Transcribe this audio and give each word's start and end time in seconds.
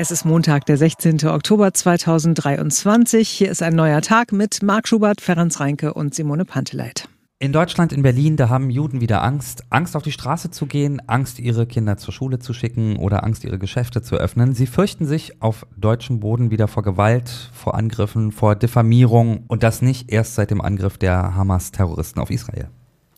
Es 0.00 0.12
ist 0.12 0.24
Montag, 0.24 0.64
der 0.66 0.76
16. 0.76 1.26
Oktober 1.26 1.74
2023. 1.74 3.28
Hier 3.28 3.50
ist 3.50 3.64
ein 3.64 3.74
neuer 3.74 4.00
Tag 4.00 4.30
mit 4.30 4.62
Marc 4.62 4.86
Schubert, 4.86 5.20
Ferenc 5.20 5.58
Reinke 5.58 5.92
und 5.92 6.14
Simone 6.14 6.44
Panteleit. 6.44 7.08
In 7.40 7.52
Deutschland, 7.52 7.92
in 7.92 8.02
Berlin, 8.02 8.36
da 8.36 8.48
haben 8.48 8.70
Juden 8.70 9.00
wieder 9.00 9.24
Angst. 9.24 9.64
Angst 9.70 9.96
auf 9.96 10.04
die 10.04 10.12
Straße 10.12 10.52
zu 10.52 10.66
gehen, 10.66 11.02
Angst 11.08 11.40
ihre 11.40 11.66
Kinder 11.66 11.96
zur 11.96 12.14
Schule 12.14 12.38
zu 12.38 12.52
schicken 12.52 12.94
oder 12.94 13.24
Angst 13.24 13.42
ihre 13.42 13.58
Geschäfte 13.58 14.00
zu 14.00 14.14
öffnen. 14.14 14.54
Sie 14.54 14.68
fürchten 14.68 15.04
sich 15.04 15.42
auf 15.42 15.66
deutschem 15.76 16.20
Boden 16.20 16.52
wieder 16.52 16.68
vor 16.68 16.84
Gewalt, 16.84 17.50
vor 17.52 17.74
Angriffen, 17.74 18.30
vor 18.30 18.54
Diffamierung 18.54 19.46
und 19.48 19.64
das 19.64 19.82
nicht 19.82 20.12
erst 20.12 20.36
seit 20.36 20.52
dem 20.52 20.60
Angriff 20.60 20.96
der 20.98 21.34
Hamas-Terroristen 21.34 22.20
auf 22.20 22.30
Israel. 22.30 22.70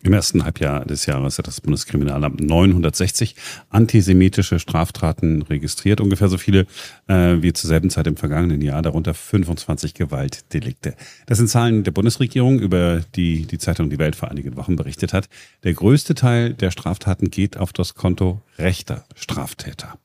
Im 0.03 0.15
ersten 0.15 0.45
Halbjahr 0.45 0.87
des 0.87 1.05
Jahres 1.05 1.37
hat 1.37 1.47
das 1.47 1.61
Bundeskriminalamt 1.61 2.41
960 2.41 3.37
antisemitische 3.69 4.59
Straftaten 4.59 5.43
registriert, 5.43 6.01
ungefähr 6.01 6.29
so 6.29 6.39
viele 6.39 6.67
äh, 7.07 7.37
wie 7.43 7.53
zur 7.53 7.69
selben 7.69 7.91
Zeit 7.91 8.07
im 8.07 8.17
vergangenen 8.17 8.63
Jahr, 8.63 8.81
darunter 8.81 9.13
25 9.13 9.93
Gewaltdelikte. 9.93 10.95
Das 11.27 11.37
sind 11.37 11.49
Zahlen 11.49 11.85
der 11.85 11.91
Bundesregierung, 11.91 12.61
über 12.61 13.03
die 13.15 13.45
die 13.45 13.59
Zeitung 13.59 13.91
Die 13.91 13.99
Welt 13.99 14.17
vor 14.17 14.31
einigen 14.31 14.57
Wochen 14.57 14.75
berichtet 14.75 15.13
hat. 15.13 15.29
Der 15.65 15.75
größte 15.75 16.15
Teil 16.15 16.55
der 16.55 16.71
Straftaten 16.71 17.31
geht 17.31 17.59
auf 17.59 17.75
das 17.75 17.95
Konto 17.95 18.41
rechter 18.59 19.05
Straftäter. 19.15 19.99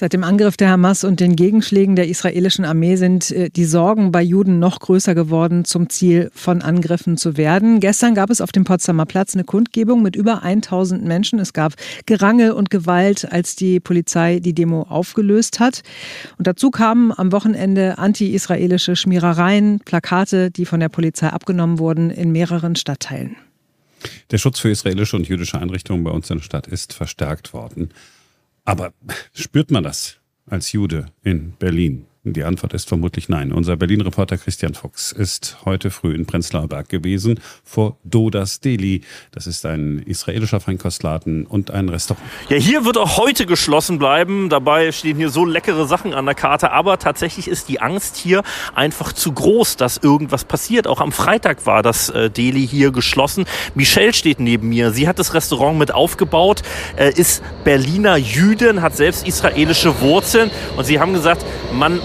Seit 0.00 0.14
dem 0.14 0.24
Angriff 0.24 0.56
der 0.56 0.70
Hamas 0.70 1.04
und 1.04 1.20
den 1.20 1.36
Gegenschlägen 1.36 1.94
der 1.94 2.08
israelischen 2.08 2.64
Armee 2.64 2.96
sind 2.96 3.30
äh, 3.32 3.50
die 3.50 3.66
Sorgen 3.66 4.12
bei 4.12 4.22
Juden 4.22 4.58
noch 4.58 4.80
größer 4.80 5.14
geworden, 5.14 5.66
zum 5.66 5.90
Ziel 5.90 6.30
von 6.32 6.62
Angriffen 6.62 7.18
zu 7.18 7.36
werden. 7.36 7.80
Gestern 7.80 8.14
gab 8.14 8.30
es 8.30 8.40
auf 8.40 8.50
dem 8.50 8.64
Potsdamer 8.64 9.04
Platz 9.04 9.34
eine 9.34 9.44
Kundgebung 9.44 10.02
mit 10.02 10.16
über 10.16 10.42
1000 10.42 11.04
Menschen. 11.04 11.38
Es 11.38 11.52
gab 11.52 11.74
Gerangel 12.06 12.52
und 12.52 12.70
Gewalt, 12.70 13.30
als 13.30 13.56
die 13.56 13.78
Polizei 13.78 14.40
die 14.40 14.54
Demo 14.54 14.86
aufgelöst 14.88 15.60
hat. 15.60 15.82
Und 16.38 16.46
dazu 16.46 16.70
kamen 16.70 17.12
am 17.14 17.30
Wochenende 17.30 17.98
anti-israelische 17.98 18.96
Schmierereien, 18.96 19.80
Plakate, 19.84 20.50
die 20.50 20.64
von 20.64 20.80
der 20.80 20.88
Polizei 20.88 21.28
abgenommen 21.28 21.78
wurden, 21.78 22.08
in 22.08 22.32
mehreren 22.32 22.74
Stadtteilen. 22.74 23.36
Der 24.30 24.38
Schutz 24.38 24.60
für 24.60 24.70
israelische 24.70 25.16
und 25.16 25.28
jüdische 25.28 25.60
Einrichtungen 25.60 26.04
bei 26.04 26.10
uns 26.10 26.30
in 26.30 26.38
der 26.38 26.44
Stadt 26.44 26.66
ist 26.66 26.94
verstärkt 26.94 27.52
worden. 27.52 27.90
Aber 28.70 28.92
spürt 29.34 29.72
man 29.72 29.82
das 29.82 30.20
als 30.46 30.70
Jude 30.70 31.06
in 31.24 31.54
Berlin? 31.58 32.06
Die 32.22 32.44
Antwort 32.44 32.74
ist 32.74 32.86
vermutlich 32.86 33.30
nein. 33.30 33.50
Unser 33.50 33.78
Berlin-Reporter 33.78 34.36
Christian 34.36 34.74
Fuchs 34.74 35.10
ist 35.10 35.56
heute 35.64 35.90
früh 35.90 36.14
in 36.14 36.26
Prenzlauer 36.26 36.68
Berg 36.68 36.90
gewesen 36.90 37.40
vor 37.64 37.96
Dodas 38.04 38.60
Deli. 38.60 39.04
Das 39.30 39.46
ist 39.46 39.64
ein 39.64 40.00
israelischer 40.00 40.60
Feinkostladen 40.60 41.46
und 41.46 41.70
ein 41.70 41.88
Restaurant. 41.88 42.22
Ja, 42.50 42.58
hier 42.58 42.84
wird 42.84 42.98
auch 42.98 43.16
heute 43.16 43.46
geschlossen 43.46 43.98
bleiben. 43.98 44.50
Dabei 44.50 44.92
stehen 44.92 45.16
hier 45.16 45.30
so 45.30 45.46
leckere 45.46 45.86
Sachen 45.86 46.12
an 46.12 46.26
der 46.26 46.34
Karte. 46.34 46.72
Aber 46.72 46.98
tatsächlich 46.98 47.48
ist 47.48 47.70
die 47.70 47.80
Angst 47.80 48.18
hier 48.18 48.42
einfach 48.74 49.14
zu 49.14 49.32
groß, 49.32 49.76
dass 49.76 49.96
irgendwas 49.96 50.44
passiert. 50.44 50.88
Auch 50.88 51.00
am 51.00 51.12
Freitag 51.12 51.64
war 51.64 51.82
das 51.82 52.10
äh, 52.10 52.28
Deli 52.28 52.68
hier 52.68 52.92
geschlossen. 52.92 53.46
Michelle 53.74 54.12
steht 54.12 54.40
neben 54.40 54.68
mir. 54.68 54.90
Sie 54.90 55.08
hat 55.08 55.18
das 55.18 55.32
Restaurant 55.32 55.78
mit 55.78 55.94
aufgebaut, 55.94 56.60
äh, 56.96 57.14
ist 57.14 57.42
Berliner 57.64 58.16
Jüdin, 58.16 58.82
hat 58.82 58.94
selbst 58.94 59.26
israelische 59.26 60.02
Wurzeln. 60.02 60.50
Und 60.76 60.84
sie 60.84 61.00
haben 61.00 61.14
gesagt, 61.14 61.46
man 61.72 61.98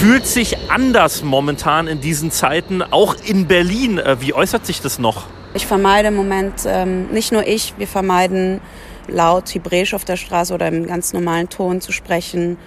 fühlt 0.00 0.26
sich 0.26 0.58
anders 0.68 1.22
momentan 1.22 1.86
in 1.86 2.00
diesen 2.00 2.30
Zeiten, 2.30 2.82
auch 2.82 3.16
in 3.24 3.46
Berlin. 3.46 3.98
Äh, 3.98 4.20
wie 4.20 4.34
äußert 4.34 4.66
sich 4.66 4.82
das 4.82 4.98
noch? 4.98 5.26
Ich 5.54 5.66
vermeide 5.66 6.08
im 6.08 6.16
Moment, 6.16 6.64
ähm, 6.66 7.06
nicht 7.06 7.32
nur 7.32 7.46
ich, 7.46 7.74
wir 7.78 7.88
vermeiden 7.88 8.60
laut 9.08 9.54
Hebräisch 9.54 9.94
auf 9.94 10.04
der 10.04 10.16
Straße 10.16 10.52
oder 10.52 10.68
im 10.68 10.86
ganz 10.86 11.14
normalen 11.14 11.48
Ton 11.48 11.80
zu 11.80 11.92
sprechen, 11.92 12.58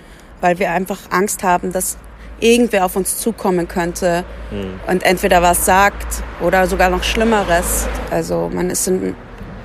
weil 0.41 0.57
wir 0.57 0.71
einfach 0.71 0.97
Angst 1.11 1.43
haben, 1.43 1.71
dass 1.71 1.97
irgendwer 2.39 2.85
auf 2.85 2.95
uns 2.95 3.19
zukommen 3.19 3.67
könnte 3.67 4.23
hm. 4.49 4.79
und 4.87 5.03
entweder 5.03 5.41
was 5.41 5.65
sagt 5.65 6.23
oder 6.41 6.65
sogar 6.65 6.89
noch 6.89 7.03
Schlimmeres. 7.03 7.87
Also 8.09 8.49
man 8.51 8.69
ist 8.71 8.87
in 8.87 9.13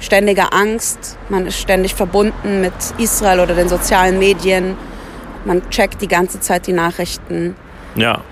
ständiger 0.00 0.52
Angst, 0.52 1.16
man 1.30 1.46
ist 1.46 1.58
ständig 1.58 1.94
verbunden 1.94 2.60
mit 2.60 2.74
Israel 2.98 3.40
oder 3.40 3.54
den 3.54 3.68
sozialen 3.68 4.18
Medien 4.18 4.76
man 5.44 5.68
checkt 5.70 6.00
die 6.00 6.08
ganze 6.08 6.40
Zeit 6.40 6.66
die 6.66 6.72
Nachrichten. 6.72 7.54
Ja, 7.96 8.22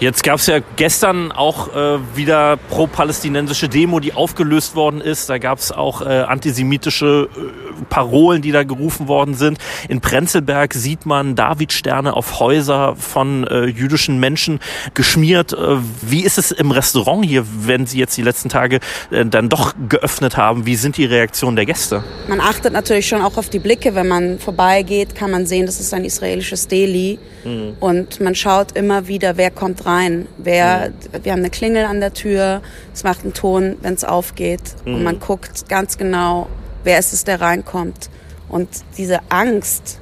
jetzt 0.00 0.24
gab 0.24 0.36
es 0.36 0.46
ja 0.46 0.58
gestern 0.76 1.30
auch 1.30 1.74
äh, 1.76 1.98
wieder 2.16 2.56
pro-palästinensische 2.56 3.68
Demo, 3.68 4.00
die 4.00 4.14
aufgelöst 4.14 4.74
worden 4.74 5.00
ist. 5.00 5.30
Da 5.30 5.38
gab 5.38 5.58
es 5.58 5.70
auch 5.70 6.02
äh, 6.02 6.22
antisemitische 6.22 7.28
äh, 7.32 7.84
Parolen, 7.88 8.42
die 8.42 8.50
da 8.50 8.64
gerufen 8.64 9.06
worden 9.06 9.34
sind. 9.34 9.58
In 9.88 10.00
Prenzlberg 10.00 10.74
sieht 10.74 11.06
man 11.06 11.36
Davidsterne 11.36 12.16
auf 12.16 12.40
Häuser 12.40 12.96
von 12.96 13.46
äh, 13.46 13.66
jüdischen 13.66 14.18
Menschen 14.18 14.58
geschmiert. 14.94 15.52
Äh, 15.52 15.76
wie 16.02 16.22
ist 16.22 16.38
es 16.38 16.50
im 16.50 16.72
Restaurant 16.72 17.24
hier, 17.24 17.44
wenn 17.60 17.86
Sie 17.86 18.00
jetzt 18.00 18.16
die 18.16 18.22
letzten 18.22 18.48
Tage 18.48 18.80
äh, 19.12 19.24
dann 19.24 19.48
doch 19.48 19.74
geöffnet 19.88 20.36
haben? 20.36 20.66
Wie 20.66 20.74
sind 20.74 20.96
die 20.96 21.04
Reaktionen 21.04 21.54
der 21.54 21.66
Gäste? 21.66 22.02
Man 22.26 22.40
achtet 22.40 22.72
natürlich 22.72 23.06
schon 23.06 23.22
auch 23.22 23.36
auf 23.36 23.50
die 23.50 23.60
Blicke. 23.60 23.94
Wenn 23.94 24.08
man 24.08 24.40
vorbeigeht, 24.40 25.14
kann 25.14 25.30
man 25.30 25.46
sehen, 25.46 25.66
das 25.66 25.78
ist 25.78 25.94
ein 25.94 26.04
israelisches 26.04 26.66
Deli. 26.66 27.20
Mhm. 27.44 27.76
Und 27.80 28.20
man 28.20 28.34
schaut 28.34 28.72
immer 28.72 29.08
wieder, 29.12 29.36
wer 29.36 29.50
kommt 29.50 29.84
rein. 29.84 30.26
Wer, 30.38 30.88
mhm. 30.88 31.24
Wir 31.24 31.32
haben 31.32 31.40
eine 31.40 31.50
Klingel 31.50 31.84
an 31.84 32.00
der 32.00 32.14
Tür, 32.14 32.62
es 32.94 33.04
macht 33.04 33.22
einen 33.22 33.34
Ton, 33.34 33.76
wenn 33.82 33.92
es 33.92 34.04
aufgeht. 34.04 34.62
Mhm. 34.86 34.94
Und 34.94 35.02
man 35.04 35.20
guckt 35.20 35.68
ganz 35.68 35.98
genau, 35.98 36.48
wer 36.82 36.98
ist 36.98 37.12
es, 37.12 37.24
der 37.24 37.40
reinkommt. 37.40 38.08
Und 38.48 38.68
diese 38.96 39.20
Angst, 39.28 40.00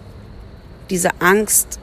diese 0.90 1.10
Angst 1.18 1.80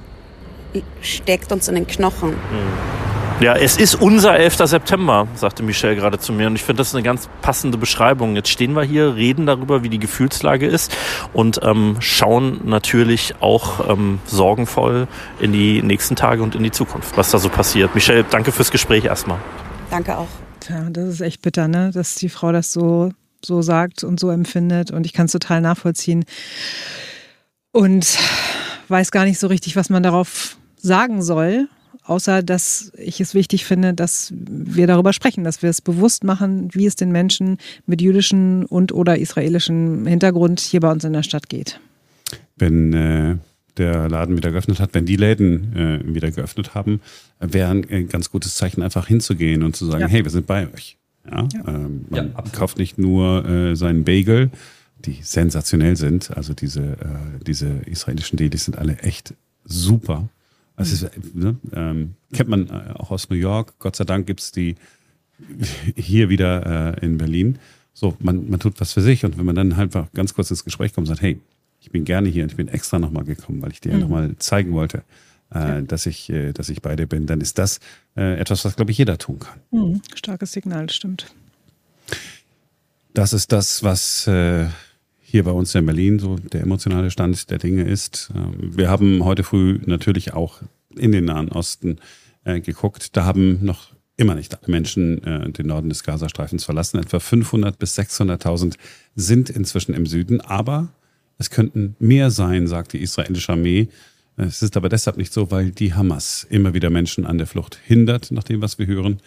steckt 1.01 1.51
uns 1.51 1.67
in 1.67 1.75
den 1.75 1.87
Knochen. 1.87 2.31
Mhm. 2.31 3.06
Ja, 3.39 3.55
es 3.55 3.77
ist 3.77 3.93
unser 3.93 4.35
11. 4.35 4.57
September, 4.63 5.27
sagte 5.35 5.61
Michelle 5.61 5.95
gerade 5.95 6.17
zu 6.17 6.33
mir. 6.33 6.47
Und 6.47 6.55
ich 6.55 6.63
finde, 6.63 6.79
das 6.81 6.87
ist 6.87 6.95
eine 6.95 7.03
ganz 7.03 7.29
passende 7.43 7.77
Beschreibung. 7.77 8.35
Jetzt 8.35 8.49
stehen 8.49 8.73
wir 8.73 8.81
hier, 8.81 9.15
reden 9.15 9.45
darüber, 9.45 9.83
wie 9.83 9.89
die 9.89 9.99
Gefühlslage 9.99 10.65
ist 10.65 10.97
und 11.33 11.59
ähm, 11.61 11.97
schauen 11.99 12.61
natürlich 12.65 13.35
auch 13.39 13.87
ähm, 13.91 14.17
sorgenvoll 14.25 15.07
in 15.39 15.53
die 15.53 15.83
nächsten 15.83 16.15
Tage 16.15 16.41
und 16.41 16.55
in 16.55 16.63
die 16.63 16.71
Zukunft, 16.71 17.15
was 17.15 17.29
da 17.29 17.37
so 17.37 17.49
passiert. 17.49 17.93
Michelle, 17.93 18.23
danke 18.23 18.51
fürs 18.51 18.71
Gespräch 18.71 19.05
erstmal. 19.05 19.37
Danke 19.91 20.17
auch. 20.17 20.29
Tja, 20.59 20.87
das 20.89 21.07
ist 21.07 21.21
echt 21.21 21.43
bitter, 21.43 21.67
ne? 21.67 21.91
dass 21.93 22.15
die 22.15 22.29
Frau 22.29 22.51
das 22.51 22.73
so, 22.73 23.11
so 23.45 23.61
sagt 23.61 24.03
und 24.03 24.19
so 24.19 24.31
empfindet. 24.31 24.89
Und 24.89 25.05
ich 25.05 25.13
kann 25.13 25.27
es 25.27 25.31
total 25.31 25.61
nachvollziehen. 25.61 26.25
Und 27.71 28.17
weiß 28.87 29.11
gar 29.11 29.25
nicht 29.25 29.37
so 29.37 29.45
richtig, 29.45 29.75
was 29.75 29.91
man 29.91 30.01
darauf 30.01 30.57
sagen 30.77 31.21
soll 31.21 31.67
außer 32.07 32.41
dass 32.41 32.91
ich 32.97 33.21
es 33.21 33.33
wichtig 33.33 33.65
finde, 33.65 33.93
dass 33.93 34.33
wir 34.35 34.87
darüber 34.87 35.13
sprechen, 35.13 35.43
dass 35.43 35.61
wir 35.61 35.69
es 35.69 35.81
bewusst 35.81 36.23
machen, 36.23 36.69
wie 36.73 36.85
es 36.85 36.95
den 36.95 37.11
Menschen 37.11 37.57
mit 37.85 38.01
jüdischen 38.01 38.65
und 38.65 38.91
oder 38.91 39.17
israelischem 39.17 40.07
Hintergrund 40.07 40.59
hier 40.59 40.79
bei 40.79 40.91
uns 40.91 41.03
in 41.03 41.13
der 41.13 41.23
Stadt 41.23 41.49
geht. 41.49 41.79
Wenn 42.55 42.93
äh, 42.93 43.35
der 43.77 44.09
Laden 44.09 44.37
wieder 44.37 44.51
geöffnet 44.51 44.79
hat, 44.79 44.93
wenn 44.93 45.05
die 45.05 45.15
Läden 45.15 45.75
äh, 45.75 46.13
wieder 46.13 46.31
geöffnet 46.31 46.73
haben, 46.75 47.01
wäre 47.39 47.69
ein 47.71 48.07
ganz 48.07 48.31
gutes 48.31 48.55
Zeichen, 48.55 48.81
einfach 48.81 49.07
hinzugehen 49.07 49.63
und 49.63 49.75
zu 49.75 49.85
sagen, 49.85 50.01
ja. 50.01 50.07
hey, 50.07 50.23
wir 50.23 50.31
sind 50.31 50.47
bei 50.47 50.67
euch. 50.73 50.97
Ja, 51.29 51.47
ja. 51.53 51.67
Ähm, 51.67 52.05
man 52.09 52.33
ja, 52.33 52.43
kauft 52.53 52.77
nicht 52.77 52.97
nur 52.97 53.45
äh, 53.45 53.75
seinen 53.75 54.03
Bagel, 54.03 54.49
die 55.05 55.19
sensationell 55.21 55.95
sind. 55.95 56.35
Also 56.35 56.53
diese, 56.53 56.81
äh, 56.81 57.43
diese 57.45 57.67
israelischen 57.85 58.37
Delis 58.37 58.65
sind 58.65 58.77
alle 58.77 58.97
echt 58.99 59.33
super. 59.65 60.29
Also 60.77 61.07
ist, 61.07 61.35
ne, 61.35 61.57
ähm, 61.73 62.13
kennt 62.31 62.49
man 62.49 62.69
äh, 62.69 62.93
auch 62.93 63.11
aus 63.11 63.29
New 63.29 63.35
York. 63.35 63.73
Gott 63.79 63.95
sei 63.95 64.05
Dank 64.05 64.27
gibt's 64.27 64.51
die 64.51 64.75
hier 65.95 66.29
wieder 66.29 66.95
äh, 66.95 67.05
in 67.05 67.17
Berlin. 67.17 67.59
So, 67.93 68.15
man, 68.19 68.49
man 68.49 68.59
tut 68.59 68.79
was 68.79 68.93
für 68.93 69.01
sich 69.01 69.25
und 69.25 69.37
wenn 69.37 69.45
man 69.45 69.55
dann 69.55 69.75
halt 69.75 69.95
einfach 69.95 70.11
ganz 70.13 70.33
kurz 70.35 70.51
ins 70.51 70.63
Gespräch 70.63 70.93
kommt 70.93 71.07
und 71.07 71.15
sagt, 71.15 71.21
hey, 71.21 71.41
ich 71.81 71.89
bin 71.89 72.05
gerne 72.05 72.29
hier 72.29 72.43
und 72.43 72.51
ich 72.51 72.55
bin 72.55 72.67
extra 72.67 72.99
nochmal 72.99 73.23
gekommen, 73.23 73.61
weil 73.61 73.71
ich 73.71 73.81
dir 73.81 73.93
mhm. 73.93 74.01
nochmal 74.01 74.35
zeigen 74.37 74.73
wollte, 74.73 75.03
äh, 75.49 75.81
dass, 75.81 76.05
ich, 76.05 76.29
äh, 76.29 76.53
dass 76.53 76.69
ich 76.69 76.81
bei 76.83 76.95
dir 76.95 77.07
bin, 77.07 77.25
dann 77.25 77.41
ist 77.41 77.57
das 77.57 77.79
äh, 78.15 78.39
etwas, 78.39 78.65
was, 78.65 78.75
glaube 78.75 78.91
ich, 78.91 78.99
jeder 78.99 79.17
tun 79.17 79.39
kann. 79.39 79.59
Mhm. 79.71 80.01
Starkes 80.13 80.51
Signal, 80.51 80.91
stimmt. 80.91 81.33
Das 83.15 83.33
ist 83.33 83.51
das, 83.51 83.81
was 83.81 84.27
äh, 84.27 84.67
hier 85.21 85.43
bei 85.43 85.51
uns 85.51 85.73
in 85.75 85.85
Berlin 85.85 86.19
so 86.19 86.37
der 86.37 86.61
emotionale 86.61 87.11
Stand 87.11 87.49
der 87.49 87.57
Dinge 87.57 87.83
ist. 87.83 88.31
Ähm, 88.35 88.77
wir 88.77 88.89
haben 88.89 89.25
heute 89.25 89.43
früh 89.43 89.79
natürlich 89.85 90.33
auch 90.33 90.61
in 90.99 91.11
den 91.11 91.25
Nahen 91.25 91.49
Osten 91.49 91.99
äh, 92.43 92.59
geguckt. 92.59 93.15
Da 93.15 93.25
haben 93.25 93.63
noch 93.63 93.93
immer 94.17 94.35
nicht 94.35 94.57
alle 94.57 94.71
Menschen 94.71 95.23
äh, 95.23 95.49
den 95.51 95.67
Norden 95.67 95.89
des 95.89 96.03
Gazastreifens 96.03 96.65
verlassen. 96.65 96.99
Etwa 96.99 97.19
500 97.19 97.77
bis 97.77 97.97
600.000 97.97 98.75
sind 99.15 99.49
inzwischen 99.49 99.93
im 99.93 100.05
Süden, 100.05 100.41
aber 100.41 100.89
es 101.37 101.49
könnten 101.49 101.95
mehr 101.99 102.31
sein, 102.31 102.67
sagt 102.67 102.93
die 102.93 103.01
israelische 103.01 103.51
Armee. 103.51 103.89
Es 104.35 104.61
ist 104.61 104.77
aber 104.77 104.89
deshalb 104.89 105.17
nicht 105.17 105.33
so, 105.33 105.51
weil 105.51 105.71
die 105.71 105.93
Hamas 105.93 106.45
immer 106.49 106.73
wieder 106.73 106.89
Menschen 106.89 107.25
an 107.25 107.37
der 107.37 107.47
Flucht 107.47 107.79
hindert, 107.83 108.31
nach 108.31 108.43
dem, 108.43 108.61
was 108.61 108.77
wir 108.79 108.87
hören. 108.87 109.19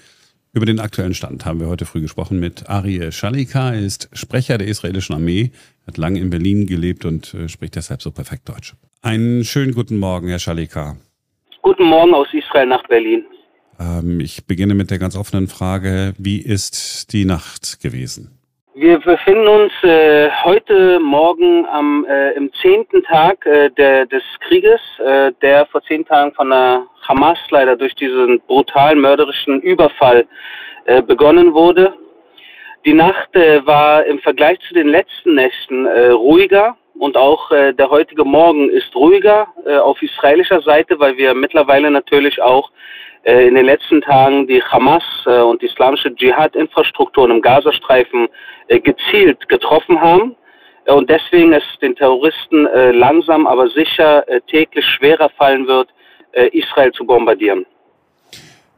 Über 0.52 0.66
den 0.66 0.80
aktuellen 0.80 1.14
Stand 1.14 1.44
haben 1.44 1.60
wir 1.60 1.68
heute 1.68 1.86
früh 1.86 2.00
gesprochen 2.00 2.40
mit 2.40 2.68
Ariel 2.68 3.12
Shalika. 3.12 3.72
Er 3.72 3.80
ist 3.80 4.08
Sprecher 4.12 4.58
der 4.58 4.66
israelischen 4.66 5.14
Armee, 5.14 5.52
hat 5.86 5.96
lange 5.96 6.18
in 6.18 6.30
Berlin 6.30 6.66
gelebt 6.66 7.04
und 7.04 7.34
äh, 7.34 7.48
spricht 7.48 7.76
deshalb 7.76 8.02
so 8.02 8.10
perfekt 8.10 8.48
Deutsch. 8.48 8.74
Einen 9.02 9.44
schönen 9.44 9.72
guten 9.72 9.98
Morgen, 9.98 10.28
Herr 10.28 10.40
Shalika. 10.40 10.96
Guten 11.62 11.84
Morgen 11.84 12.14
aus 12.14 12.28
Israel 12.32 12.66
nach 12.66 12.82
Berlin. 12.84 13.26
Ähm, 13.78 14.20
ich 14.20 14.46
beginne 14.46 14.74
mit 14.74 14.90
der 14.90 14.98
ganz 14.98 15.16
offenen 15.16 15.46
Frage, 15.46 16.14
wie 16.18 16.40
ist 16.40 17.12
die 17.12 17.24
Nacht 17.26 17.80
gewesen? 17.80 18.38
Wir 18.74 18.98
befinden 18.98 19.46
uns 19.46 19.72
äh, 19.82 20.30
heute 20.42 21.00
Morgen 21.00 21.66
am, 21.66 22.06
äh, 22.08 22.30
im 22.32 22.50
zehnten 22.62 23.02
Tag 23.02 23.44
äh, 23.44 23.68
der, 23.70 24.06
des 24.06 24.22
Krieges, 24.40 24.80
äh, 25.04 25.32
der 25.42 25.66
vor 25.66 25.82
zehn 25.82 26.06
Tagen 26.06 26.32
von 26.32 26.48
der 26.48 26.86
Hamas 27.06 27.38
leider 27.50 27.76
durch 27.76 27.94
diesen 27.94 28.40
brutalen 28.46 29.00
mörderischen 29.00 29.60
Überfall 29.60 30.26
äh, 30.86 31.02
begonnen 31.02 31.52
wurde. 31.52 31.92
Die 32.86 32.94
Nacht 32.94 33.36
äh, 33.36 33.66
war 33.66 34.06
im 34.06 34.18
Vergleich 34.20 34.58
zu 34.66 34.72
den 34.72 34.88
letzten 34.88 35.34
Nächten 35.34 35.86
ruhiger 35.86 36.76
und 37.00 37.16
auch 37.16 37.50
äh, 37.50 37.72
der 37.72 37.88
heutige 37.88 38.24
Morgen 38.24 38.68
ist 38.68 38.94
ruhiger 38.94 39.48
äh, 39.64 39.78
auf 39.78 40.02
israelischer 40.02 40.60
Seite, 40.60 41.00
weil 41.00 41.16
wir 41.16 41.32
mittlerweile 41.34 41.90
natürlich 41.90 42.40
auch 42.42 42.70
äh, 43.22 43.48
in 43.48 43.54
den 43.54 43.64
letzten 43.64 44.02
Tagen 44.02 44.46
die 44.46 44.62
Hamas 44.62 45.02
äh, 45.24 45.40
und 45.40 45.62
die 45.62 45.66
islamische 45.66 46.14
Dschihad-Infrastrukturen 46.14 47.30
im 47.30 47.40
Gazastreifen 47.40 48.28
äh, 48.68 48.80
gezielt 48.80 49.48
getroffen 49.48 49.98
haben 49.98 50.36
äh, 50.84 50.92
und 50.92 51.08
deswegen 51.08 51.54
es 51.54 51.64
den 51.80 51.96
Terroristen 51.96 52.66
äh, 52.66 52.92
langsam 52.92 53.46
aber 53.46 53.68
sicher 53.68 54.28
äh, 54.28 54.42
täglich 54.42 54.84
schwerer 54.84 55.30
fallen 55.30 55.66
wird, 55.66 55.88
äh, 56.32 56.48
Israel 56.48 56.92
zu 56.92 57.06
bombardieren. 57.06 57.64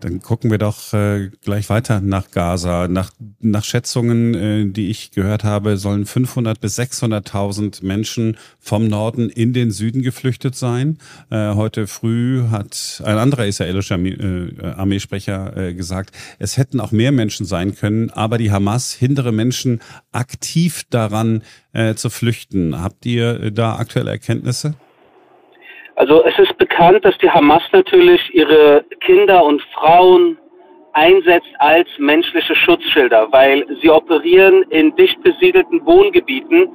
Dann 0.02 0.20
gucken 0.20 0.50
wir 0.50 0.58
doch 0.58 0.92
äh, 0.94 1.30
gleich 1.44 1.70
weiter 1.70 2.00
nach 2.00 2.32
Gaza. 2.32 2.88
Nach, 2.88 3.12
nach 3.38 3.62
Schätzungen, 3.62 4.34
äh, 4.34 4.66
die 4.66 4.90
ich 4.90 5.12
gehört 5.12 5.44
habe, 5.44 5.76
sollen 5.76 6.06
500 6.06 6.60
bis 6.60 6.76
600.000 6.76 7.84
Menschen 7.84 8.36
vom 8.58 8.88
Norden 8.88 9.30
in 9.30 9.52
den 9.52 9.70
Süden 9.70 10.02
geflüchtet 10.02 10.56
sein. 10.56 10.98
Äh, 11.30 11.54
heute 11.54 11.86
früh 11.86 12.48
hat 12.50 13.00
ein 13.04 13.16
anderer 13.16 13.46
israelischer 13.46 13.94
Armee, 13.94 14.10
äh, 14.10 14.72
Armeesprecher 14.76 15.56
äh, 15.56 15.74
gesagt, 15.74 16.10
es 16.40 16.56
hätten 16.56 16.80
auch 16.80 16.90
mehr 16.90 17.12
Menschen 17.12 17.46
sein 17.46 17.76
können, 17.76 18.10
aber 18.10 18.38
die 18.38 18.50
Hamas 18.50 18.92
hindere 18.92 19.30
Menschen 19.30 19.80
aktiv 20.10 20.82
daran 20.90 21.44
äh, 21.74 21.94
zu 21.94 22.10
flüchten. 22.10 22.82
Habt 22.82 23.06
ihr 23.06 23.40
äh, 23.40 23.52
da 23.52 23.76
aktuelle 23.76 24.10
Erkenntnisse? 24.10 24.74
Also 25.96 26.24
es 26.24 26.38
ist 26.38 26.56
bekannt, 26.58 27.04
dass 27.04 27.16
die 27.18 27.30
Hamas 27.30 27.62
natürlich 27.72 28.34
ihre 28.34 28.84
Kinder 29.00 29.44
und 29.44 29.62
Frauen 29.74 30.38
einsetzt 30.94 31.52
als 31.58 31.88
menschliche 31.98 32.54
Schutzschilder, 32.54 33.28
weil 33.30 33.64
sie 33.80 33.90
operieren 33.90 34.64
in 34.70 34.94
dicht 34.96 35.22
besiedelten 35.22 35.84
Wohngebieten. 35.84 36.68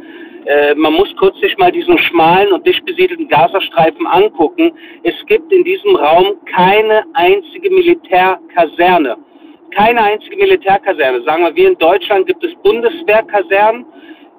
Äh, 0.46 0.76
man 0.76 0.94
muss 0.94 1.14
kurz 1.18 1.40
sich 1.40 1.58
mal 1.58 1.72
diesen 1.72 1.98
schmalen 1.98 2.52
und 2.52 2.66
dicht 2.66 2.86
besiedelten 2.86 3.28
Gazastreifen 3.28 4.08
angucken. 4.08 4.72
Es 5.04 5.14
gibt 5.28 5.52
in 5.52 5.64
diesem 5.64 5.96
Raum 5.96 6.34
keine 6.46 7.04
einzige 7.14 7.70
Militärkaserne. 7.70 9.18
Keine 9.72 10.02
einzige 10.02 10.38
Militärkaserne. 10.38 11.22
Sagen 11.24 11.44
wir, 11.44 11.56
wie 11.56 11.66
in 11.66 11.78
Deutschland 11.78 12.26
gibt 12.28 12.44
es 12.44 12.56
Bundeswehrkasernen, 12.64 13.86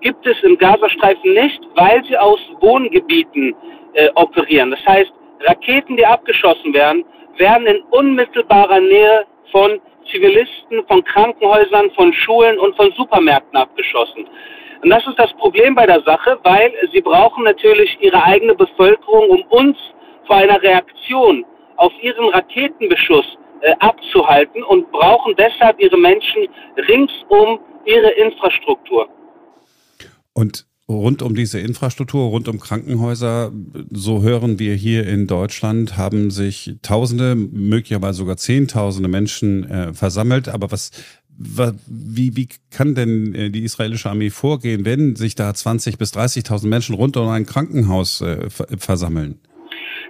gibt 0.01 0.27
es 0.27 0.41
im 0.43 0.57
Gazastreifen 0.57 1.35
nicht, 1.35 1.61
weil 1.75 2.03
sie 2.05 2.17
aus 2.17 2.41
Wohngebieten 2.61 3.55
äh, 3.99 4.11
operieren. 4.15 4.71
Das 4.71 4.85
heißt, 4.87 5.13
Raketen, 5.41 5.97
die 5.97 6.07
abgeschossen 6.07 6.73
werden, 6.73 7.05
werden 7.37 7.67
in 7.67 7.83
unmittelbarer 7.91 8.81
Nähe 8.81 9.27
von 9.51 9.81
Zivilisten, 10.11 10.87
von 10.87 11.03
Krankenhäusern, 11.05 11.91
von 11.97 12.13
Schulen 12.13 12.59
und 12.59 12.77
von 12.77 12.93
Supermärkten 12.93 13.57
abgeschossen. 13.57 14.29
Und 14.83 14.91
das 14.91 15.05
ist 15.07 15.19
das 15.19 15.33
Problem 15.35 15.75
bei 15.75 15.87
der 15.87 16.01
Sache, 16.03 16.39
weil 16.45 16.73
sie 16.93 17.01
brauchen 17.01 17.45
natürlich 17.45 17.99
ihre 18.01 18.23
eigene 18.23 18.55
Bevölkerung, 18.55 19.29
um 19.31 19.43
uns 19.51 19.77
vor 20.27 20.37
einer 20.37 20.63
Reaktion 20.63 21.45
auf 21.77 21.93
ihren 22.01 22.29
Raketenbeschuss 22.29 23.27
äh, 23.63 23.75
abzuhalten 23.81 24.63
und 24.63 24.91
brauchen 24.93 25.35
deshalb 25.37 25.81
ihre 25.81 25.99
Menschen 25.99 26.49
ringsum 26.89 27.61
ihre 27.85 28.11
Infrastruktur. 28.11 29.09
Und 30.35 30.68
rund 30.89 31.23
um 31.23 31.35
diese 31.35 31.61
Infrastruktur, 31.61 32.29
rund 32.29 32.49
um 32.49 32.61
Krankenhäuser, 32.61 33.53
so 33.91 34.23
hören 34.23 34.59
wir 34.59 34.75
hier 34.75 35.07
in 35.07 35.27
Deutschland, 35.27 35.99
haben 35.99 36.31
sich 36.31 36.77
Tausende, 36.83 37.35
möglicherweise 37.35 38.19
sogar 38.19 38.37
Zehntausende 38.39 39.09
Menschen 39.09 39.71
äh, 39.71 39.93
versammelt. 39.93 40.49
Aber 40.49 40.73
was, 40.73 40.91
wie, 41.87 42.37
wie 42.37 42.49
kann 42.71 42.95
denn 42.95 43.35
äh, 43.35 43.51
die 43.51 43.65
israelische 43.65 44.09
Armee 44.09 44.31
vorgehen, 44.31 44.87
wenn 44.87 45.15
sich 45.15 45.35
da 45.35 45.51
20.000 45.51 45.99
bis 45.99 46.15
30.000 46.15 46.67
Menschen 46.67 46.95
rund 46.95 47.17
um 47.19 47.29
ein 47.29 47.45
Krankenhaus 47.45 48.23
äh, 48.23 48.49
versammeln? 48.49 49.41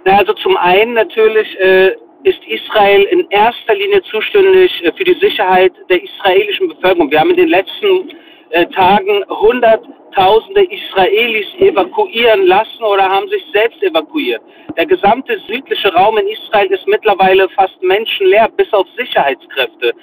Na, 0.05 0.17
also 0.17 0.33
zum 0.33 0.55
einen 0.55 0.93
natürlich 0.93 1.59
äh, 1.59 1.89
ist 2.23 2.39
Israel 2.47 3.03
in 3.11 3.27
erster 3.31 3.75
Linie 3.75 4.01
zuständig 4.03 4.71
äh, 4.83 4.93
für 4.95 5.03
die 5.03 5.17
Sicherheit 5.19 5.73
der 5.89 6.01
israelischen 6.01 6.69
Bevölkerung. 6.69 7.11
Wir 7.11 7.19
haben 7.19 7.31
in 7.31 7.37
den 7.37 7.49
letzten 7.49 8.11
äh, 8.51 8.65
Tagen 8.67 9.23
Hunderttausende 9.29 10.63
Israelis 10.63 11.47
evakuieren 11.59 12.45
lassen 12.47 12.83
oder 12.83 13.03
haben 13.03 13.27
sich 13.29 13.43
selbst 13.53 13.81
evakuiert. 13.83 14.41
Der 14.77 14.85
gesamte 14.85 15.39
südliche 15.47 15.93
Raum 15.93 16.17
in 16.17 16.27
Israel 16.27 16.67
ist 16.67 16.87
mittlerweile 16.87 17.49
fast 17.49 17.81
menschenleer, 17.81 18.49
bis 18.55 18.71
auf 18.73 18.87
Sicherheitskräfte, 18.97 19.93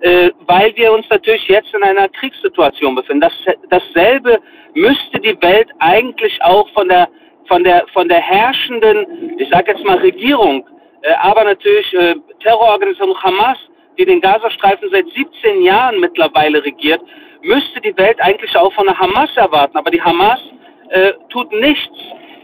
äh, 0.00 0.30
weil 0.46 0.74
wir 0.76 0.92
uns 0.92 1.06
natürlich 1.10 1.46
jetzt 1.48 1.72
in 1.74 1.82
einer 1.82 2.08
Kriegssituation 2.08 2.94
befinden. 2.94 3.20
Das, 3.20 3.56
dasselbe 3.68 4.38
müsste 4.74 5.20
die 5.20 5.40
Welt 5.42 5.68
eigentlich 5.78 6.42
auch 6.42 6.68
von 6.70 6.88
der 6.88 7.08
von 7.48 7.64
der 7.64 7.84
von 7.92 8.08
der 8.08 8.20
herrschenden, 8.20 9.38
ich 9.38 9.48
sage 9.50 9.72
jetzt 9.72 9.84
mal 9.84 9.98
Regierung, 9.98 10.66
äh, 11.02 11.12
aber 11.20 11.44
natürlich 11.44 11.92
äh, 11.94 12.14
Terrororganisation 12.42 13.16
Hamas, 13.22 13.58
die 13.98 14.04
den 14.04 14.20
Gazastreifen 14.20 14.88
seit 14.90 15.06
17 15.08 15.62
Jahren 15.62 16.00
mittlerweile 16.00 16.64
regiert, 16.64 17.00
müsste 17.42 17.80
die 17.80 17.96
Welt 17.96 18.20
eigentlich 18.20 18.56
auch 18.56 18.72
von 18.72 18.86
der 18.86 18.98
Hamas 18.98 19.30
erwarten. 19.36 19.76
Aber 19.76 19.90
die 19.90 20.02
Hamas 20.02 20.40
äh, 20.90 21.12
tut 21.30 21.52
nichts, 21.52 21.96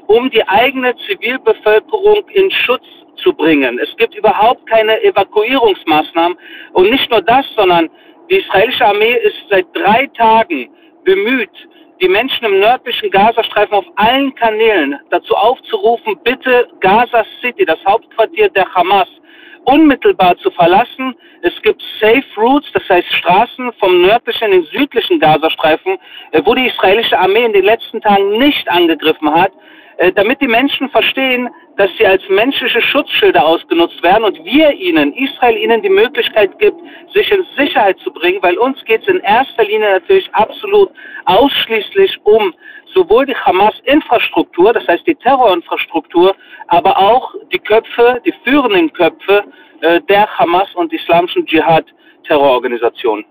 um 0.06 0.30
die 0.30 0.46
eigene 0.48 0.94
Zivilbevölkerung 1.06 2.28
in 2.32 2.50
Schutz 2.50 2.84
zu 3.16 3.32
bringen. 3.32 3.78
Es 3.78 3.94
gibt 3.96 4.14
überhaupt 4.14 4.66
keine 4.66 5.02
Evakuierungsmaßnahmen. 5.02 6.36
Und 6.72 6.90
nicht 6.90 7.10
nur 7.10 7.22
das, 7.22 7.46
sondern 7.56 7.90
die 8.30 8.36
israelische 8.36 8.86
Armee 8.86 9.14
ist 9.22 9.36
seit 9.50 9.66
drei 9.74 10.06
Tagen 10.16 10.70
bemüht, 11.04 11.50
die 12.00 12.08
Menschen 12.08 12.44
im 12.44 12.60
nördlichen 12.60 13.10
Gazastreifen 13.10 13.74
auf 13.74 13.86
allen 13.96 14.34
Kanälen 14.34 14.98
dazu 15.10 15.34
aufzurufen, 15.34 16.18
bitte 16.22 16.68
Gaza 16.80 17.24
City, 17.40 17.64
das 17.64 17.78
Hauptquartier 17.84 18.48
der 18.50 18.72
Hamas, 18.74 19.08
unmittelbar 19.68 20.36
zu 20.38 20.50
verlassen. 20.50 21.14
Es 21.42 21.52
gibt 21.62 21.82
Safe 22.00 22.24
Routes, 22.36 22.70
das 22.72 22.88
heißt 22.88 23.12
Straßen 23.12 23.70
vom 23.78 24.02
nördlichen 24.02 24.46
in 24.46 24.62
den 24.62 24.64
südlichen 24.64 25.20
Gazastreifen, 25.20 25.98
äh, 26.32 26.42
wo 26.44 26.54
die 26.54 26.66
israelische 26.66 27.18
Armee 27.18 27.44
in 27.44 27.52
den 27.52 27.64
letzten 27.64 28.00
Tagen 28.00 28.38
nicht 28.38 28.68
angegriffen 28.70 29.30
hat, 29.30 29.52
äh, 29.98 30.10
damit 30.12 30.40
die 30.40 30.48
Menschen 30.48 30.88
verstehen, 30.88 31.50
dass 31.76 31.90
sie 31.98 32.06
als 32.06 32.22
menschliche 32.28 32.80
Schutzschilder 32.80 33.44
ausgenutzt 33.44 34.02
werden 34.02 34.24
und 34.24 34.42
wir 34.44 34.72
ihnen, 34.72 35.12
Israel 35.12 35.56
ihnen 35.56 35.82
die 35.82 35.90
Möglichkeit 35.90 36.58
gibt, 36.58 36.80
sich 37.12 37.30
in 37.30 37.44
Sicherheit 37.56 37.98
zu 37.98 38.10
bringen, 38.10 38.38
weil 38.42 38.56
uns 38.58 38.82
geht 38.84 39.02
es 39.02 39.08
in 39.08 39.20
erster 39.20 39.64
Linie 39.64 39.92
natürlich 39.92 40.28
absolut 40.32 40.90
ausschließlich 41.26 42.18
um 42.24 42.54
sowohl 42.94 43.26
die 43.26 43.34
Hamas-Infrastruktur, 43.34 44.72
das 44.72 44.86
heißt 44.86 45.06
die 45.06 45.14
Terrorinfrastruktur, 45.14 46.34
aber 46.68 46.98
auch 46.98 47.34
die 47.52 47.58
Köpfe, 47.58 48.20
die 48.24 48.34
führenden 48.44 48.92
Köpfe 48.92 49.44
äh, 49.80 50.00
der 50.08 50.26
Hamas 50.38 50.68
und 50.74 50.92
islamischen 50.92 51.46
Dschihad-Terrororganisationen. 51.46 53.24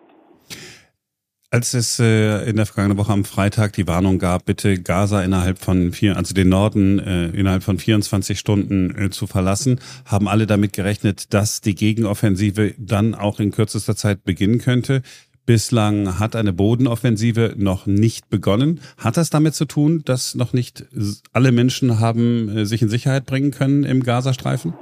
Als 1.49 1.73
es 1.73 1.97
äh, 1.99 2.49
in 2.49 2.57
der 2.57 2.65
vergangenen 2.65 2.97
Woche 2.97 3.13
am 3.13 3.23
Freitag 3.23 3.71
die 3.71 3.87
Warnung 3.87 4.19
gab, 4.19 4.43
bitte 4.43 4.81
Gaza 4.81 5.23
innerhalb 5.23 5.59
von 5.59 5.93
vier, 5.93 6.17
also 6.17 6.33
den 6.33 6.49
Norden 6.49 6.99
äh, 6.99 7.27
innerhalb 7.27 7.63
von 7.63 7.79
24 7.79 8.37
Stunden 8.37 8.93
äh, 8.93 9.09
zu 9.11 9.27
verlassen, 9.27 9.79
haben 10.03 10.27
alle 10.27 10.45
damit 10.45 10.73
gerechnet, 10.73 11.33
dass 11.33 11.61
die 11.61 11.73
Gegenoffensive 11.73 12.73
dann 12.77 13.15
auch 13.15 13.39
in 13.39 13.51
kürzester 13.51 13.95
Zeit 13.95 14.25
beginnen 14.25 14.59
könnte. 14.59 15.03
Bislang 15.47 16.19
hat 16.19 16.35
eine 16.35 16.51
Bodenoffensive 16.51 17.53
noch 17.55 17.85
nicht 17.85 18.29
begonnen. 18.29 18.81
Hat 19.01 19.15
das 19.15 19.29
damit 19.29 19.55
zu 19.55 19.63
tun, 19.63 20.01
dass 20.03 20.35
noch 20.35 20.51
nicht 20.51 20.83
alle 21.31 21.53
Menschen 21.53 22.01
haben 22.01 22.49
äh, 22.49 22.65
sich 22.65 22.81
in 22.81 22.89
Sicherheit 22.89 23.25
bringen 23.25 23.51
können 23.51 23.85
im 23.85 24.03
Gazastreifen? 24.03 24.73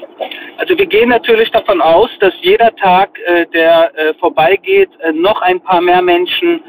Also 0.58 0.76
wir 0.76 0.88
gehen 0.88 1.10
natürlich 1.10 1.52
davon 1.52 1.82
aus, 1.82 2.10
dass 2.20 2.34
jeder 2.42 2.76
Tag, 2.78 3.12
äh, 3.28 3.46
der 3.54 3.92
äh, 3.96 4.16
vorbeigeht, 4.16 4.90
noch 5.14 5.40
ein 5.44 5.62
paar 5.62 5.82
mehr 5.82 6.02
Menschen 6.02 6.62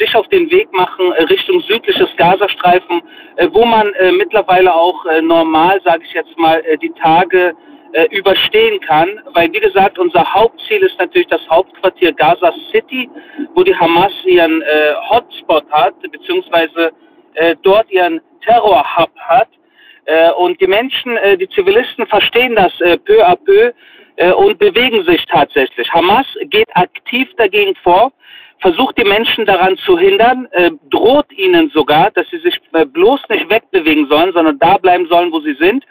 sich 0.00 0.16
auf 0.16 0.26
den 0.28 0.50
Weg 0.50 0.72
machen 0.72 1.12
Richtung 1.30 1.60
südliches 1.60 2.08
Gazastreifen, 2.16 3.02
wo 3.52 3.66
man 3.66 3.92
mittlerweile 4.16 4.74
auch 4.74 5.04
normal, 5.22 5.78
sage 5.84 6.02
ich 6.08 6.14
jetzt 6.14 6.36
mal, 6.38 6.62
die 6.82 6.90
Tage 7.02 7.54
äh, 7.94 8.06
überstehen 8.10 8.80
kann, 8.80 9.20
weil 9.34 9.52
wie 9.52 9.60
gesagt, 9.60 9.98
unser 9.98 10.24
Hauptziel 10.34 10.82
ist 10.82 10.98
natürlich 10.98 11.28
das 11.28 11.40
Hauptquartier 11.48 12.12
Gaza 12.12 12.52
City, 12.72 13.08
wo 13.54 13.62
die 13.62 13.74
Hamas 13.74 14.12
ihren 14.24 14.62
äh, 14.62 14.94
Hotspot 15.08 15.64
hat, 15.70 15.94
beziehungsweise 16.10 16.92
äh, 17.34 17.54
dort 17.62 17.90
ihren 17.90 18.20
Terror-Hub 18.44 19.10
hat. 19.16 19.48
Äh, 20.06 20.32
und 20.32 20.60
die 20.60 20.66
Menschen, 20.66 21.16
äh, 21.18 21.36
die 21.36 21.48
Zivilisten 21.48 22.06
verstehen 22.06 22.56
das 22.56 22.72
äh, 22.80 22.98
peu 22.98 23.26
à 23.26 23.36
peu 23.36 23.72
und 24.36 24.60
bewegen 24.60 25.04
sich 25.04 25.26
tatsächlich. 25.26 25.92
Hamas 25.92 26.26
geht 26.44 26.68
aktiv 26.76 27.28
dagegen 27.36 27.74
vor 27.82 28.12
versucht 28.60 28.96
die 28.98 29.04
Menschen 29.04 29.44
daran 29.46 29.76
zu 29.78 29.98
hindern, 29.98 30.48
äh, 30.52 30.70
droht 30.90 31.30
ihnen 31.32 31.70
sogar, 31.70 32.10
dass 32.12 32.28
sie 32.30 32.38
sich 32.38 32.58
äh, 32.72 32.86
bloß 32.86 33.20
nicht 33.28 33.50
wegbewegen 33.50 34.08
sollen, 34.08 34.32
sondern 34.32 34.58
da 34.58 34.78
bleiben 34.78 35.06
sollen, 35.08 35.32
wo 35.32 35.40
sie 35.40 35.54
sind. 35.54 35.84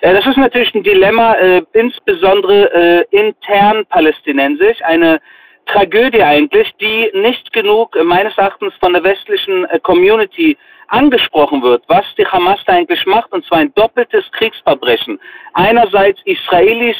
Äh, 0.00 0.12
das 0.14 0.26
ist 0.26 0.36
natürlich 0.36 0.74
ein 0.74 0.82
Dilemma, 0.82 1.34
äh, 1.34 1.62
insbesondere 1.72 2.72
äh, 2.74 3.16
intern 3.16 3.86
palästinensisch, 3.86 4.82
eine 4.82 5.20
Tragödie 5.66 6.22
eigentlich, 6.22 6.72
die 6.80 7.10
nicht 7.14 7.52
genug 7.52 7.96
äh, 7.96 8.02
meines 8.02 8.36
Erachtens 8.36 8.74
von 8.80 8.92
der 8.92 9.04
westlichen 9.04 9.66
Community 9.82 10.56
angesprochen 10.88 11.62
wird, 11.62 11.82
was 11.88 12.04
die 12.16 12.26
Hamas 12.26 12.60
da 12.66 12.74
eigentlich 12.74 13.04
macht, 13.06 13.32
und 13.32 13.44
zwar 13.44 13.58
ein 13.58 13.74
doppeltes 13.74 14.24
Kriegsverbrechen. 14.32 15.18
Einerseits 15.54 16.20
Israelis 16.24 16.96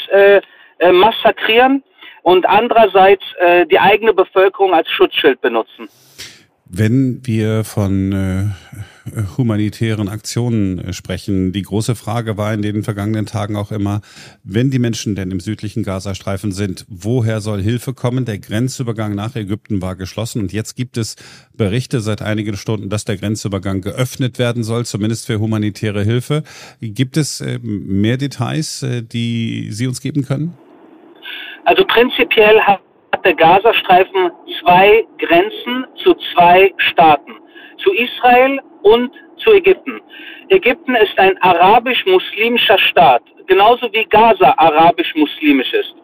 massakrieren, 0.92 1.84
und 2.26 2.44
andererseits 2.44 3.22
äh, 3.38 3.66
die 3.66 3.78
eigene 3.78 4.12
Bevölkerung 4.12 4.74
als 4.74 4.90
Schutzschild 4.90 5.40
benutzen. 5.40 5.88
Wenn 6.68 7.20
wir 7.24 7.62
von 7.62 8.10
äh, 8.10 8.46
humanitären 9.36 10.08
Aktionen 10.08 10.80
äh, 10.80 10.92
sprechen, 10.92 11.52
die 11.52 11.62
große 11.62 11.94
Frage 11.94 12.36
war 12.36 12.52
in 12.52 12.62
den 12.62 12.82
vergangenen 12.82 13.26
Tagen 13.26 13.54
auch 13.54 13.70
immer, 13.70 14.00
wenn 14.42 14.72
die 14.72 14.80
Menschen 14.80 15.14
denn 15.14 15.30
im 15.30 15.38
südlichen 15.38 15.84
Gazastreifen 15.84 16.50
sind, 16.50 16.84
woher 16.88 17.40
soll 17.40 17.62
Hilfe 17.62 17.94
kommen? 17.94 18.24
Der 18.24 18.40
Grenzübergang 18.40 19.14
nach 19.14 19.36
Ägypten 19.36 19.80
war 19.80 19.94
geschlossen 19.94 20.40
und 20.40 20.52
jetzt 20.52 20.74
gibt 20.74 20.96
es 20.96 21.14
Berichte 21.54 22.00
seit 22.00 22.22
einigen 22.22 22.56
Stunden, 22.56 22.88
dass 22.88 23.04
der 23.04 23.18
Grenzübergang 23.18 23.82
geöffnet 23.82 24.40
werden 24.40 24.64
soll, 24.64 24.84
zumindest 24.84 25.26
für 25.26 25.38
humanitäre 25.38 26.02
Hilfe. 26.02 26.42
Gibt 26.80 27.18
es 27.18 27.40
äh, 27.40 27.60
mehr 27.62 28.16
Details, 28.16 28.82
äh, 28.82 29.04
die 29.04 29.68
Sie 29.70 29.86
uns 29.86 30.00
geben 30.00 30.24
können? 30.24 30.54
Also 31.66 31.84
prinzipiell 31.84 32.60
hat 32.62 32.80
der 33.24 33.34
Gazastreifen 33.34 34.30
zwei 34.60 35.04
Grenzen 35.18 35.86
zu 35.96 36.14
zwei 36.32 36.72
Staaten, 36.76 37.32
zu 37.78 37.92
Israel 37.92 38.60
und 38.82 39.10
zu 39.38 39.52
Ägypten. 39.52 40.00
Ägypten 40.48 40.94
ist 40.94 41.18
ein 41.18 41.36
arabisch-muslimischer 41.42 42.78
Staat, 42.78 43.22
genauso 43.48 43.92
wie 43.92 44.04
Gaza 44.04 44.54
arabisch-muslimisch 44.56 45.72
ist. 45.72 45.94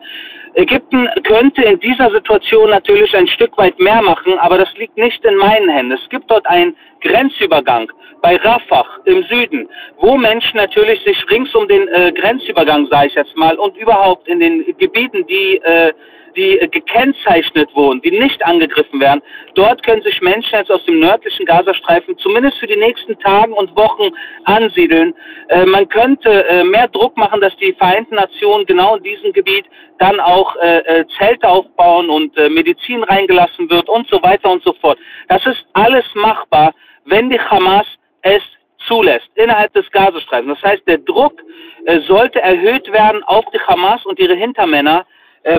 Ägypten 0.55 1.09
könnte 1.25 1.63
in 1.63 1.81
dieser 1.81 2.11
Situation 2.11 2.71
natürlich 2.71 3.17
ein 3.17 3.27
Stück 3.27 3.57
weit 3.57 3.79
mehr 3.79 4.03
machen, 4.03 4.39
aber 4.39 4.59
das 4.59 4.73
liegt 4.77 4.97
nicht 4.97 5.25
in 5.25 5.37
meinen 5.37 5.69
Händen. 5.69 5.93
Es 5.93 6.09
gibt 6.11 6.31
dort 6.31 6.47
einen 6.47 6.77
Grenzübergang 7.01 7.91
bei 8.21 8.37
Rafah 8.37 8.85
im 9.07 9.23
Süden, 9.25 9.69
wo 9.99 10.17
Menschen 10.17 10.57
natürlich 10.57 11.03
sich 11.03 11.19
rings 11.31 11.55
um 11.55 11.67
den 11.69 11.89
äh, 11.89 12.13
Grenzübergang, 12.13 12.87
sage 12.89 13.09
ich 13.09 13.15
jetzt 13.15 13.37
mal, 13.37 13.57
und 13.57 13.77
überhaupt 13.77 14.29
in 14.29 14.41
den 14.41 14.65
Gebieten, 14.79 15.27
die 15.27 15.57
äh, 15.57 15.93
die 16.37 16.59
äh, 16.59 16.69
gekennzeichnet 16.69 17.75
wurden, 17.75 18.01
die 18.03 18.11
nicht 18.11 18.45
angegriffen 18.45 19.01
werden. 19.01 19.23
Dort 19.55 19.83
können 19.83 20.03
sich 20.03 20.21
Menschen 20.21 20.55
jetzt 20.55 20.71
aus 20.71 20.85
dem 20.85 21.01
nördlichen 21.01 21.47
Gazastreifen 21.47 22.17
zumindest 22.19 22.59
für 22.59 22.67
die 22.67 22.77
nächsten 22.77 23.19
Tage 23.19 23.55
und 23.55 23.75
Wochen 23.77 24.11
ansiedeln. 24.45 25.15
Äh, 25.49 25.67
man 25.67 25.89
könnte 25.89 26.47
äh, 26.47 26.65
mehr 26.65 26.89
Druck 26.89 27.17
machen, 27.17 27.41
dass 27.41 27.57
die 27.57 27.73
Vereinten 27.75 28.17
Nationen 28.17 28.67
genau 28.67 28.97
in 28.97 29.03
diesem 29.03 29.33
Gebiet 29.33 29.67
dann 29.99 30.21
auch 30.21 30.57
äh, 30.57 30.79
äh 30.79 31.05
Zelte 31.19 31.49
aufbauen 31.49 32.11
und 32.11 32.37
äh, 32.37 32.49
Medizin 32.49 33.05
reingelassen 33.05 33.71
wird 33.71 33.89
und 33.89 34.09
so 34.09 34.23
weiter 34.23 34.51
und 34.51 34.63
so 34.65 34.73
fort. 34.81 34.99
Das 35.29 35.45
ist 35.47 35.65
alles 35.73 36.05
machbar, 36.15 36.75
wenn 37.05 37.31
die 37.31 37.41
Hamas 37.41 37.87
es 38.23 38.43
zulässt 38.87 39.31
innerhalb 39.35 39.73
des 39.75 39.91
Gazastreifens. 39.91 40.59
Das 40.61 40.73
heißt, 40.73 40.83
der 40.87 40.99
Druck 40.99 41.41
äh, 41.85 42.01
sollte 42.01 42.41
erhöht 42.41 42.91
werden 42.93 43.23
auf 43.25 43.45
die 43.53 43.61
Hamas 43.61 44.05
und 44.07 44.19
ihre 44.19 44.35
Hintermänner, 44.35 45.07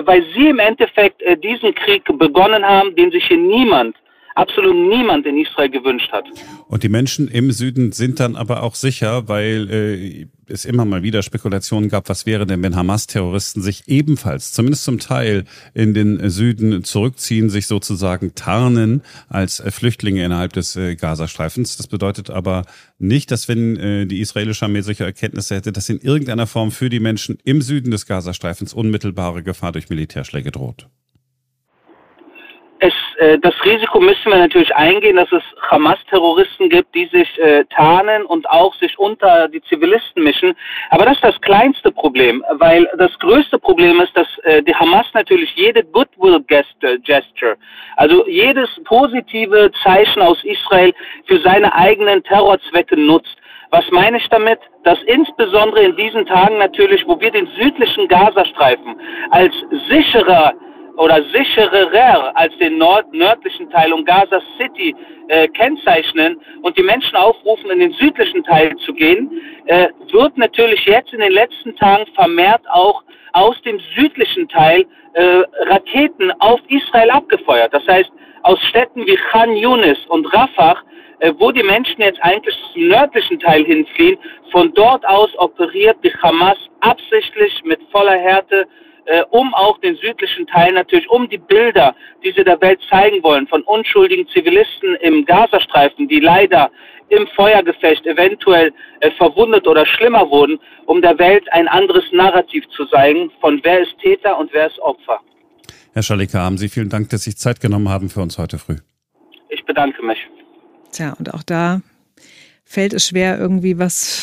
weil 0.04 0.24
sie 0.34 0.48
im 0.48 0.58
Endeffekt 0.58 1.22
äh, 1.22 1.36
diesen 1.36 1.74
Krieg 1.74 2.04
begonnen 2.18 2.64
haben, 2.64 2.94
den 2.96 3.10
sich 3.10 3.26
hier 3.26 3.36
niemand 3.36 3.96
absolut 4.34 4.74
niemand 4.74 5.26
in 5.26 5.38
Israel 5.38 5.70
gewünscht 5.70 6.10
hat. 6.12 6.26
Und 6.68 6.82
die 6.82 6.88
Menschen 6.88 7.28
im 7.28 7.52
Süden 7.52 7.92
sind 7.92 8.20
dann 8.20 8.36
aber 8.36 8.62
auch 8.62 8.74
sicher, 8.74 9.28
weil 9.28 9.70
äh, 9.70 10.26
es 10.46 10.64
immer 10.64 10.84
mal 10.84 11.02
wieder 11.02 11.22
Spekulationen 11.22 11.88
gab, 11.88 12.08
was 12.08 12.26
wäre 12.26 12.46
denn, 12.46 12.62
wenn 12.62 12.76
Hamas-Terroristen 12.76 13.62
sich 13.62 13.84
ebenfalls, 13.86 14.52
zumindest 14.52 14.84
zum 14.84 14.98
Teil, 14.98 15.44
in 15.72 15.94
den 15.94 16.28
Süden 16.30 16.84
zurückziehen, 16.84 17.48
sich 17.48 17.66
sozusagen 17.66 18.34
tarnen 18.34 19.02
als 19.28 19.60
äh, 19.60 19.70
Flüchtlinge 19.70 20.24
innerhalb 20.24 20.52
des 20.52 20.76
äh, 20.76 20.96
Gazastreifens. 20.96 21.76
Das 21.76 21.86
bedeutet 21.86 22.30
aber 22.30 22.64
nicht, 22.98 23.30
dass 23.30 23.48
wenn 23.48 23.76
äh, 23.76 24.06
die 24.06 24.20
israelische 24.20 24.64
Armee 24.64 24.80
solche 24.80 25.04
Erkenntnisse 25.04 25.56
hätte, 25.56 25.72
dass 25.72 25.88
in 25.88 26.00
irgendeiner 26.00 26.46
Form 26.46 26.70
für 26.70 26.90
die 26.90 27.00
Menschen 27.00 27.38
im 27.44 27.62
Süden 27.62 27.90
des 27.90 28.06
Gazastreifens 28.06 28.74
unmittelbare 28.74 29.42
Gefahr 29.42 29.72
durch 29.72 29.88
Militärschläge 29.88 30.50
droht 30.50 30.88
äh, 33.16 33.38
das 33.38 33.54
Risiko 33.64 34.00
müssen 34.00 34.30
wir 34.30 34.38
natürlich 34.38 34.74
eingehen, 34.74 35.16
dass 35.16 35.30
es 35.32 35.42
Hamas-Terroristen 35.70 36.68
gibt, 36.68 36.94
die 36.94 37.06
sich 37.06 37.38
äh, 37.38 37.64
tarnen 37.66 38.24
und 38.24 38.48
auch 38.48 38.74
sich 38.76 38.98
unter 38.98 39.48
die 39.48 39.62
Zivilisten 39.62 40.22
mischen. 40.22 40.54
Aber 40.90 41.04
das 41.04 41.14
ist 41.14 41.24
das 41.24 41.40
kleinste 41.40 41.90
Problem, 41.90 42.44
weil 42.52 42.88
das 42.98 43.18
größte 43.18 43.58
Problem 43.58 44.00
ist, 44.00 44.16
dass 44.16 44.26
äh, 44.44 44.62
die 44.62 44.74
Hamas 44.74 45.06
natürlich 45.14 45.54
jede 45.54 45.84
Goodwill-Gesture, 45.84 47.56
also 47.96 48.26
jedes 48.28 48.68
positive 48.84 49.70
Zeichen 49.82 50.22
aus 50.22 50.42
Israel 50.44 50.92
für 51.26 51.40
seine 51.40 51.74
eigenen 51.74 52.22
Terrorzwecke 52.24 52.98
nutzt. 52.98 53.36
Was 53.70 53.90
meine 53.90 54.18
ich 54.18 54.28
damit? 54.28 54.60
Dass 54.84 55.02
insbesondere 55.06 55.82
in 55.82 55.96
diesen 55.96 56.26
Tagen 56.26 56.58
natürlich, 56.58 57.06
wo 57.06 57.20
wir 57.20 57.30
den 57.30 57.48
südlichen 57.58 58.06
Gazastreifen 58.06 59.00
als 59.30 59.52
sicherer 59.88 60.52
oder 60.96 61.22
sicherer 61.32 62.32
als 62.36 62.56
den 62.58 62.78
nord 62.78 63.12
nördlichen 63.12 63.70
Teil 63.70 63.92
um 63.92 64.04
Gaza 64.04 64.40
City 64.58 64.94
äh, 65.28 65.48
kennzeichnen 65.48 66.40
und 66.62 66.76
die 66.78 66.82
Menschen 66.82 67.16
aufrufen, 67.16 67.70
in 67.70 67.80
den 67.80 67.92
südlichen 67.92 68.44
Teil 68.44 68.76
zu 68.78 68.92
gehen, 68.92 69.30
äh, 69.66 69.88
wird 70.12 70.36
natürlich 70.36 70.84
jetzt 70.86 71.12
in 71.12 71.20
den 71.20 71.32
letzten 71.32 71.74
Tagen 71.76 72.06
vermehrt 72.14 72.62
auch 72.70 73.02
aus 73.32 73.60
dem 73.62 73.80
südlichen 73.96 74.48
Teil 74.48 74.86
äh, 75.14 75.42
Raketen 75.68 76.32
auf 76.40 76.60
Israel 76.68 77.10
abgefeuert. 77.10 77.74
Das 77.74 77.86
heißt, 77.86 78.10
aus 78.42 78.60
Städten 78.68 79.06
wie 79.06 79.18
Khan 79.30 79.56
Yunis 79.56 79.98
und 80.08 80.26
Rafah 80.32 80.76
äh, 81.24 81.32
wo 81.38 81.50
die 81.52 81.62
Menschen 81.62 82.00
jetzt 82.00 82.22
eigentlich 82.22 82.54
zum 82.72 82.88
nördlichen 82.88 83.38
Teil 83.40 83.64
hinfliehen. 83.64 84.18
Von 84.54 84.72
dort 84.72 85.04
aus 85.04 85.30
operiert 85.38 85.96
die 86.04 86.14
Hamas 86.22 86.56
absichtlich 86.78 87.60
mit 87.64 87.80
voller 87.90 88.16
Härte 88.16 88.68
äh, 89.06 89.24
um 89.30 89.52
auch 89.52 89.78
den 89.80 89.96
südlichen 89.96 90.46
Teil 90.46 90.72
natürlich, 90.72 91.10
um 91.10 91.28
die 91.28 91.38
Bilder, 91.38 91.92
die 92.22 92.30
sie 92.30 92.44
der 92.44 92.60
Welt 92.60 92.78
zeigen 92.88 93.20
wollen, 93.24 93.48
von 93.48 93.62
unschuldigen 93.62 94.28
Zivilisten 94.28 94.94
im 95.00 95.24
Gazastreifen, 95.24 96.06
die 96.06 96.20
leider 96.20 96.70
im 97.08 97.26
Feuergefecht 97.34 98.06
eventuell 98.06 98.72
äh, 99.00 99.10
verwundet 99.18 99.66
oder 99.66 99.84
schlimmer 99.86 100.30
wurden, 100.30 100.60
um 100.86 101.02
der 101.02 101.18
Welt 101.18 101.52
ein 101.52 101.66
anderes 101.66 102.04
Narrativ 102.12 102.64
zu 102.68 102.86
zeigen, 102.86 103.32
von 103.40 103.58
wer 103.64 103.80
ist 103.80 103.98
Täter 103.98 104.38
und 104.38 104.52
wer 104.52 104.68
ist 104.68 104.78
Opfer. 104.78 105.18
Herr 105.94 106.04
Schalika, 106.04 106.38
haben 106.38 106.58
Sie 106.58 106.68
vielen 106.68 106.90
Dank, 106.90 107.10
dass 107.10 107.24
Sie 107.24 107.30
sich 107.30 107.40
Zeit 107.40 107.60
genommen 107.60 107.88
haben 107.88 108.08
für 108.08 108.20
uns 108.20 108.38
heute 108.38 108.58
früh. 108.58 108.76
Ich 109.48 109.64
bedanke 109.64 110.00
mich. 110.04 110.18
Tja, 110.92 111.12
und 111.18 111.34
auch 111.34 111.42
da 111.42 111.80
fällt 112.64 112.92
es 112.92 113.06
schwer, 113.06 113.38
irgendwie 113.38 113.78
was 113.78 114.22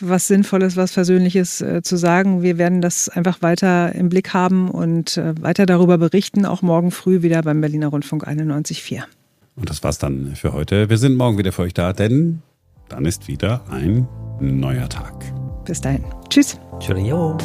was 0.00 0.28
Sinnvolles, 0.28 0.76
was 0.76 0.92
Versöhnliches 0.92 1.60
äh, 1.60 1.82
zu 1.82 1.96
sagen. 1.96 2.42
Wir 2.42 2.58
werden 2.58 2.80
das 2.80 3.08
einfach 3.08 3.42
weiter 3.42 3.94
im 3.94 4.08
Blick 4.08 4.34
haben 4.34 4.70
und 4.70 5.16
äh, 5.16 5.34
weiter 5.40 5.66
darüber 5.66 5.98
berichten, 5.98 6.44
auch 6.44 6.62
morgen 6.62 6.90
früh 6.90 7.22
wieder 7.22 7.42
beim 7.42 7.60
Berliner 7.60 7.88
Rundfunk 7.88 8.26
91.4. 8.26 9.02
Und 9.56 9.70
das 9.70 9.82
war's 9.82 9.98
dann 9.98 10.36
für 10.36 10.52
heute. 10.52 10.90
Wir 10.90 10.98
sind 10.98 11.16
morgen 11.16 11.38
wieder 11.38 11.52
für 11.52 11.62
euch 11.62 11.74
da, 11.74 11.92
denn 11.92 12.42
dann 12.88 13.04
ist 13.04 13.26
wieder 13.26 13.62
ein 13.70 14.06
neuer 14.40 14.88
Tag. 14.88 15.14
Bis 15.64 15.80
dahin. 15.80 16.04
Tschüss. 16.28 16.58
Cheerio. 16.78 17.36